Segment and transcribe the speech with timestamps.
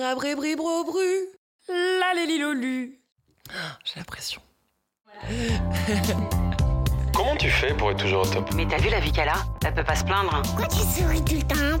[0.00, 1.28] Rabribribro-bru.
[1.68, 3.00] La lélilolu.
[3.84, 4.40] J'ai la pression.
[7.14, 8.48] Comment tu fais pour être toujours au top?
[8.54, 9.44] Mais t'as vu la vie qu'elle a?
[9.62, 10.40] Elle peut pas se plaindre.
[10.42, 11.78] Pourquoi tu souris tout le temps?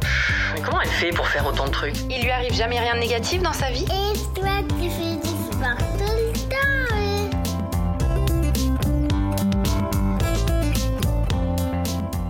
[0.54, 1.96] Mais comment elle fait pour faire autant de trucs?
[2.10, 3.84] Il lui arrive jamais rien de négatif dans sa vie?
[3.84, 6.56] Et toi, tu fais du sport tout le temps
[6.92, 7.30] hein?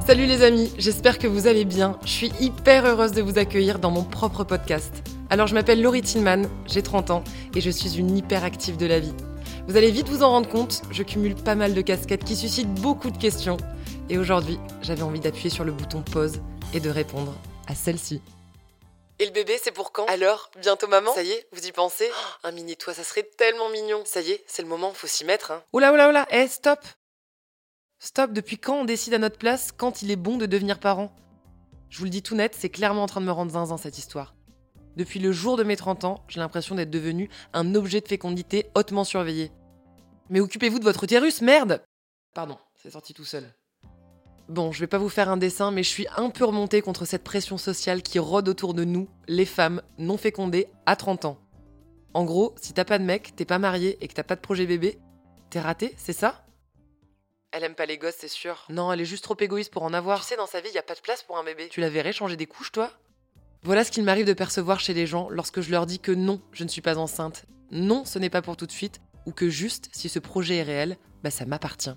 [0.07, 1.98] Salut les amis, j'espère que vous allez bien.
[2.04, 5.09] Je suis hyper heureuse de vous accueillir dans mon propre podcast.
[5.33, 7.25] Alors je m'appelle Laurie Tillman, j'ai 30 ans
[7.55, 9.15] et je suis une hyperactive de la vie.
[9.69, 12.75] Vous allez vite vous en rendre compte, je cumule pas mal de casquettes qui suscitent
[12.75, 13.57] beaucoup de questions.
[14.09, 16.41] Et aujourd'hui, j'avais envie d'appuyer sur le bouton pause
[16.74, 17.33] et de répondre
[17.69, 18.21] à celle-ci.
[19.21, 20.07] Et le bébé, c'est pour quand?
[20.07, 21.12] Alors, bientôt maman?
[21.15, 22.09] Ça y est, vous y pensez?
[22.10, 24.02] Oh, Un mini toi, ça serait tellement mignon.
[24.05, 25.52] Ça y est, c'est le moment, faut s'y mettre.
[25.52, 25.62] Hein.
[25.73, 26.80] Oula, oula, oula, eh, stop
[28.01, 31.15] Stop, depuis quand on décide à notre place quand il est bon de devenir parent?
[31.88, 33.99] Je vous le dis tout net, c'est clairement en train de me rendre zinzin cette
[33.99, 34.35] histoire.
[34.97, 38.67] Depuis le jour de mes 30 ans, j'ai l'impression d'être devenu un objet de fécondité
[38.75, 39.53] hautement surveillé.
[40.29, 41.82] Mais occupez-vous de votre utérus, merde
[42.35, 43.52] Pardon, c'est sorti tout seul.
[44.49, 47.05] Bon, je vais pas vous faire un dessin, mais je suis un peu remontée contre
[47.05, 51.38] cette pression sociale qui rôde autour de nous, les femmes non fécondées à 30 ans.
[52.15, 54.41] En gros, si t'as pas de mec, t'es pas marié et que t'as pas de
[54.41, 54.99] projet bébé,
[55.51, 56.45] t'es raté, c'est ça?
[57.52, 58.65] Elle aime pas les gosses, c'est sûr.
[58.69, 60.21] Non, elle est juste trop égoïste pour en avoir.
[60.21, 61.69] Tu sais, dans sa vie, y a pas de place pour un bébé.
[61.69, 62.93] Tu la verrais changer des couches, toi?
[63.63, 66.41] Voilà ce qu'il m'arrive de percevoir chez les gens lorsque je leur dis que non,
[66.53, 67.44] je ne suis pas enceinte.
[67.71, 70.62] Non, ce n'est pas pour tout de suite, ou que juste, si ce projet est
[70.62, 71.94] réel, bah ça m'appartient.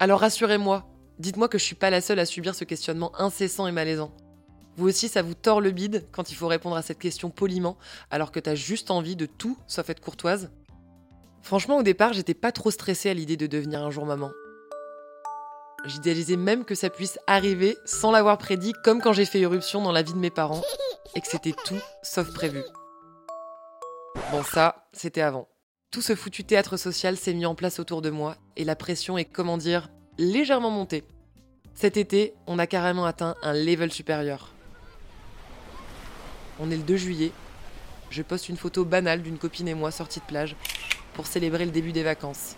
[0.00, 3.72] Alors rassurez-moi, dites-moi que je suis pas la seule à subir ce questionnement incessant et
[3.72, 4.12] malaisant.
[4.76, 7.78] Vous aussi, ça vous tord le bide quand il faut répondre à cette question poliment,
[8.10, 10.50] alors que t'as juste envie de tout sauf être courtoise
[11.42, 14.30] Franchement, au départ, j'étais pas trop stressée à l'idée de devenir un jour maman.
[15.84, 19.90] J'idéalisais même que ça puisse arriver sans l'avoir prédit, comme quand j'ai fait irruption dans
[19.90, 20.62] la vie de mes parents,
[21.16, 22.62] et que c'était tout sauf prévu.
[24.30, 25.48] Bon, ça, c'était avant.
[25.90, 29.18] Tout ce foutu théâtre social s'est mis en place autour de moi, et la pression
[29.18, 29.88] est, comment dire,
[30.18, 31.04] légèrement montée.
[31.74, 34.52] Cet été, on a carrément atteint un level supérieur.
[36.60, 37.32] On est le 2 juillet.
[38.10, 40.54] Je poste une photo banale d'une copine et moi sortis de plage
[41.14, 42.56] pour célébrer le début des vacances.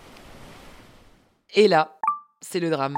[1.55, 1.97] Et là,
[2.41, 2.97] c'est le drame.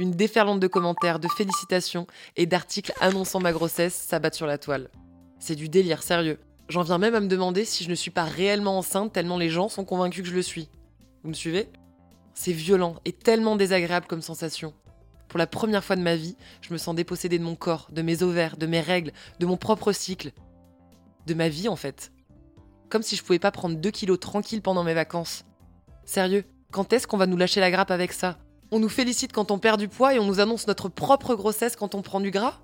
[0.00, 4.88] Une déferlante de commentaires, de félicitations et d'articles annonçant ma grossesse s'abattent sur la toile.
[5.38, 6.38] C'est du délire, sérieux.
[6.70, 9.50] J'en viens même à me demander si je ne suis pas réellement enceinte tellement les
[9.50, 10.70] gens sont convaincus que je le suis.
[11.22, 11.68] Vous me suivez?
[12.32, 14.72] C'est violent et tellement désagréable comme sensation.
[15.28, 18.00] Pour la première fois de ma vie, je me sens dépossédée de mon corps, de
[18.00, 20.32] mes ovaires, de mes règles, de mon propre cycle.
[21.26, 22.10] De ma vie en fait.
[22.88, 25.44] Comme si je pouvais pas prendre 2 kilos tranquille pendant mes vacances.
[26.06, 28.38] Sérieux, quand est-ce qu'on va nous lâcher la grappe avec ça?
[28.72, 31.74] On nous félicite quand on perd du poids et on nous annonce notre propre grossesse
[31.74, 32.60] quand on prend du gras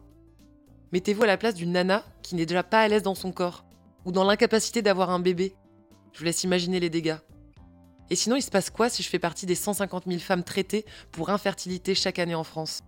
[0.92, 3.64] Mettez-vous à la place d'une nana qui n'est déjà pas à l'aise dans son corps,
[4.04, 5.56] ou dans l'incapacité d'avoir un bébé.
[6.12, 7.16] Je vous laisse imaginer les dégâts.
[8.08, 10.86] Et sinon, il se passe quoi si je fais partie des 150 000 femmes traitées
[11.10, 12.82] pour infertilité chaque année en France?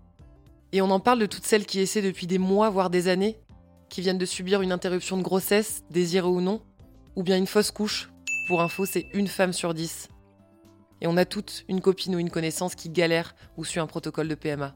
[0.71, 3.41] Et on en parle de toutes celles qui essaient depuis des mois, voire des années,
[3.89, 6.63] qui viennent de subir une interruption de grossesse, désirée ou non,
[7.17, 8.11] ou bien une fausse couche.
[8.47, 10.09] Pour info, c'est une femme sur dix.
[11.01, 14.29] Et on a toutes une copine ou une connaissance qui galère ou suit un protocole
[14.29, 14.75] de PMA.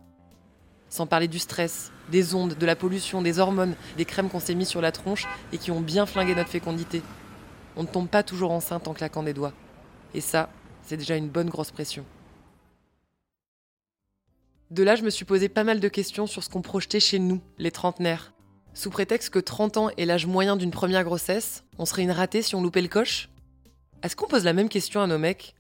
[0.88, 4.54] Sans parler du stress, des ondes, de la pollution, des hormones, des crèmes qu'on s'est
[4.54, 7.02] mis sur la tronche et qui ont bien flingué notre fécondité.
[7.76, 9.54] On ne tombe pas toujours enceinte en claquant des doigts.
[10.14, 10.50] Et ça,
[10.82, 12.04] c'est déjà une bonne grosse pression.
[14.70, 17.18] De là, je me suis posé pas mal de questions sur ce qu'on projetait chez
[17.18, 18.32] nous, les trentenaires.
[18.74, 22.40] Sous prétexte que 30 ans est l'âge moyen d'une première grossesse, on serait une ratée
[22.40, 23.28] si on loupait le coche?
[24.02, 25.54] Est-ce qu'on pose la même question à nos mecs?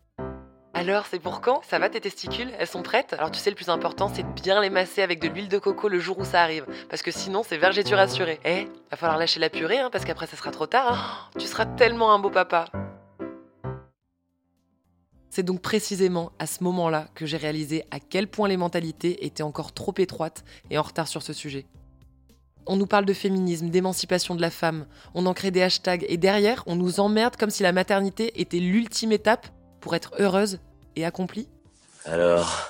[0.82, 1.62] Alors, c'est pour quand?
[1.70, 2.50] Ça va tes testicules?
[2.58, 3.12] Elles sont prêtes?
[3.12, 5.58] Alors tu sais, le plus important, c'est de bien les masser avec de l'huile de
[5.58, 6.66] coco le jour où ça arrive.
[6.90, 8.40] Parce que sinon, c'est vergéture assurée.
[8.44, 10.92] Eh, va falloir lâcher la purée, hein, parce qu'après, ça sera trop tard.
[10.92, 11.30] Hein.
[11.38, 12.64] tu seras tellement un beau papa.
[15.30, 19.44] C'est donc précisément à ce moment-là que j'ai réalisé à quel point les mentalités étaient
[19.44, 21.64] encore trop étroites et en retard sur ce sujet.
[22.66, 26.16] On nous parle de féminisme, d'émancipation de la femme, on en crée des hashtags et
[26.16, 29.46] derrière, on nous emmerde comme si la maternité était l'ultime étape
[29.80, 30.58] pour être heureuse
[30.96, 31.48] et accomplie
[32.04, 32.68] Alors,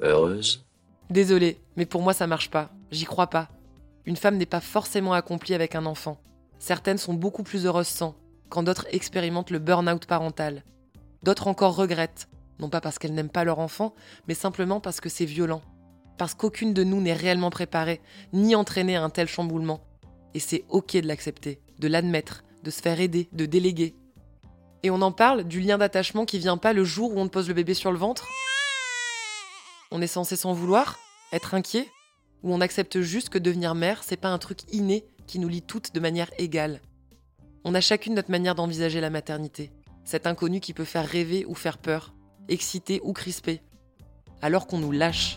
[0.00, 0.64] heureuse?
[1.10, 2.70] Désolée, mais pour moi ça marche pas.
[2.90, 3.48] J'y crois pas.
[4.04, 6.20] Une femme n'est pas forcément accomplie avec un enfant.
[6.58, 8.14] Certaines sont beaucoup plus heureuses sans,
[8.48, 10.64] quand d'autres expérimentent le burn-out parental.
[11.22, 12.28] D'autres encore regrettent,
[12.58, 13.94] non pas parce qu'elles n'aiment pas leur enfant,
[14.28, 15.62] mais simplement parce que c'est violent.
[16.18, 18.00] Parce qu'aucune de nous n'est réellement préparée,
[18.32, 19.80] ni entraînée à un tel chamboulement.
[20.34, 23.94] Et c'est ok de l'accepter, de l'admettre, de se faire aider, de déléguer,
[24.86, 27.48] et on en parle du lien d'attachement qui vient pas le jour où on pose
[27.48, 28.28] le bébé sur le ventre
[29.90, 31.00] On est censé s'en vouloir
[31.32, 31.88] Être inquiet
[32.44, 35.62] Ou on accepte juste que devenir mère, c'est pas un truc inné qui nous lie
[35.62, 36.80] toutes de manière égale
[37.64, 39.72] On a chacune notre manière d'envisager la maternité,
[40.04, 42.14] cet inconnu qui peut faire rêver ou faire peur,
[42.48, 43.62] exciter ou crisper,
[44.40, 45.34] alors qu'on nous lâche.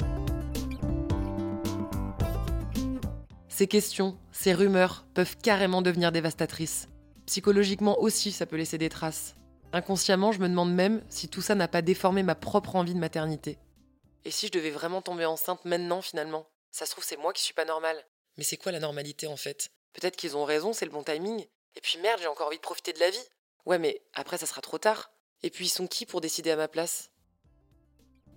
[3.48, 6.88] Ces questions, ces rumeurs peuvent carrément devenir dévastatrices.
[7.26, 9.39] Psychologiquement aussi, ça peut laisser des traces.
[9.72, 13.00] Inconsciemment, je me demande même si tout ça n'a pas déformé ma propre envie de
[13.00, 13.60] maternité.
[14.26, 16.48] Et si je devais vraiment tomber enceinte maintenant finalement?
[16.72, 17.98] Ça se trouve, c'est moi qui suis pas normale.
[18.38, 19.70] Mais c'est quoi la normalité en fait?
[19.94, 21.46] Peut-être qu'ils ont raison, c'est le bon timing.
[21.76, 23.24] Et puis merde, j'ai encore envie de profiter de la vie.
[23.66, 25.12] Ouais, mais après, ça sera trop tard.
[25.44, 27.12] Et puis ils sont qui pour décider à ma place?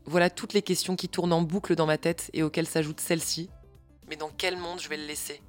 [0.05, 3.49] Voilà toutes les questions qui tournent en boucle dans ma tête et auxquelles s'ajoute celle-ci.
[4.09, 5.41] Mais dans quel monde je vais le laisser?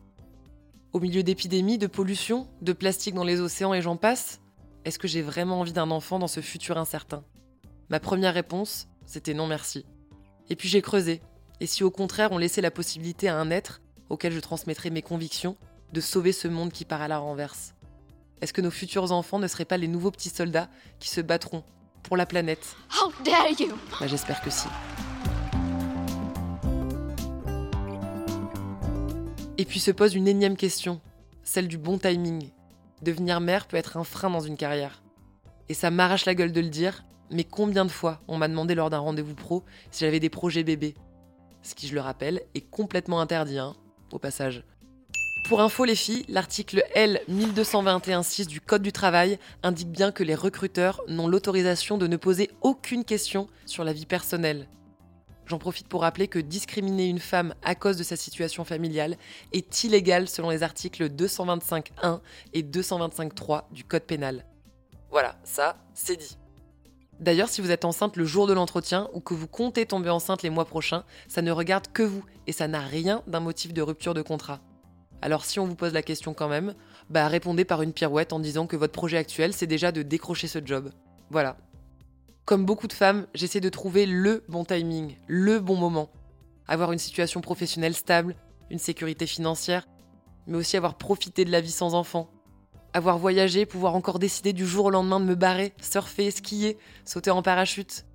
[0.93, 4.39] Au milieu d'épidémies, de pollution, de plastique dans les océans et j'en passe?
[4.85, 7.23] Est-ce que j'ai vraiment envie d'un enfant dans ce futur incertain?
[7.89, 9.85] Ma première réponse, c'était non merci.
[10.49, 11.21] Et puis j'ai creusé.
[11.61, 15.01] Et si au contraire on laissait la possibilité à un être, auquel je transmettrais mes
[15.01, 15.55] convictions,
[15.93, 17.75] de sauver ce monde qui part à la renverse?
[18.41, 20.69] Est-ce que nos futurs enfants ne seraient pas les nouveaux petits soldats
[20.99, 21.63] qui se battront
[22.01, 22.75] pour la planète?
[22.91, 24.67] How dare you bah, J'espère que si.
[29.57, 30.99] Et puis se pose une énième question,
[31.43, 32.49] celle du bon timing.
[33.03, 35.03] Devenir mère peut être un frein dans une carrière.
[35.67, 38.75] Et ça m'arrache la gueule de le dire, mais combien de fois on m'a demandé
[38.75, 40.95] lors d'un rendez-vous pro si j'avais des projets bébés?
[41.63, 43.75] Ce qui, je le rappelle, est complètement interdit, hein,
[44.13, 44.63] au passage.
[45.49, 50.35] Pour info les filles, l'article L 1221.6 du Code du travail indique bien que les
[50.35, 54.69] recruteurs n'ont l'autorisation de ne poser aucune question sur la vie personnelle.
[55.45, 59.17] J'en profite pour rappeler que discriminer une femme à cause de sa situation familiale
[59.51, 62.19] est illégal selon les articles 225.1
[62.53, 64.45] et 225.3 du Code pénal.
[65.11, 66.37] Voilà, ça, c'est dit.
[67.19, 70.43] D'ailleurs, si vous êtes enceinte le jour de l'entretien ou que vous comptez tomber enceinte
[70.43, 73.81] les mois prochains, ça ne regarde que vous et ça n'a rien d'un motif de
[73.81, 74.59] rupture de contrat.
[75.21, 76.73] Alors si on vous pose la question quand même,
[77.09, 80.47] bah répondez par une pirouette en disant que votre projet actuel c'est déjà de décrocher
[80.47, 80.91] ce job.
[81.29, 81.55] Voilà.
[82.45, 86.09] Comme beaucoup de femmes, j'essaie de trouver le bon timing, le bon moment.
[86.67, 88.35] Avoir une situation professionnelle stable,
[88.69, 89.87] une sécurité financière,
[90.45, 92.29] mais aussi avoir profité de la vie sans enfant.
[92.91, 97.31] Avoir voyagé, pouvoir encore décider du jour au lendemain de me barrer, surfer, skier, sauter
[97.31, 98.05] en parachute.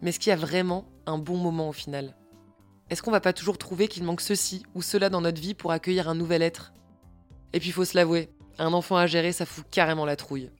[0.00, 2.16] Mais est-ce qu'il y a vraiment un bon moment au final?
[2.88, 5.72] Est-ce qu'on va pas toujours trouver qu'il manque ceci ou cela dans notre vie pour
[5.72, 6.72] accueillir un nouvel être?
[7.52, 10.50] Et puis faut se l'avouer, un enfant à gérer, ça fout carrément la trouille.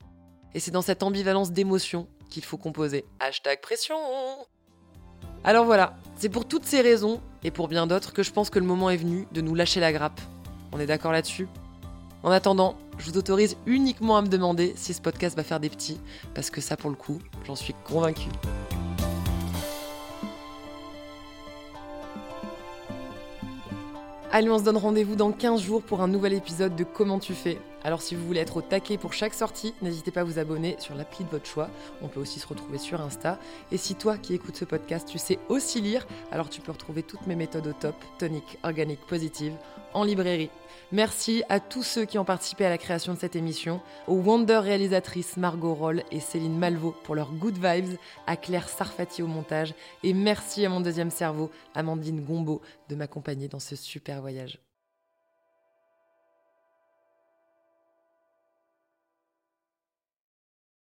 [0.52, 3.04] Et c'est dans cette ambivalence d'émotions qu'il faut composer.
[3.20, 3.96] Hashtag pression
[5.44, 8.58] Alors voilà, c'est pour toutes ces raisons, et pour bien d'autres, que je pense que
[8.58, 10.20] le moment est venu de nous lâcher la grappe.
[10.72, 11.48] On est d'accord là-dessus?
[12.22, 15.70] En attendant, je vous autorise uniquement à me demander si ce podcast va faire des
[15.70, 16.00] petits,
[16.34, 18.30] parce que ça pour le coup, j'en suis convaincue.
[24.32, 27.32] Allez, on se donne rendez-vous dans 15 jours pour un nouvel épisode de Comment tu
[27.32, 27.58] fais?
[27.86, 30.74] Alors si vous voulez être au taquet pour chaque sortie, n'hésitez pas à vous abonner
[30.80, 31.70] sur l'appli de votre choix.
[32.02, 33.38] On peut aussi se retrouver sur Insta.
[33.70, 37.04] Et si toi qui écoutes ce podcast, tu sais aussi lire, alors tu peux retrouver
[37.04, 39.54] toutes mes méthodes au top, tonique, organique, positive,
[39.94, 40.50] en librairie.
[40.90, 44.58] Merci à tous ceux qui ont participé à la création de cette émission, aux Wonder
[44.58, 49.74] réalisatrices Margot Roll et Céline Malvaux pour leurs good vibes, à Claire Sarfati au montage,
[50.02, 54.58] et merci à mon deuxième cerveau, Amandine Gombeau, de m'accompagner dans ce super voyage.